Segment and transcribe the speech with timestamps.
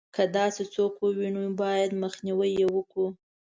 [0.15, 3.07] که داسې څوک ووینو باید مخنیوی یې وکړو.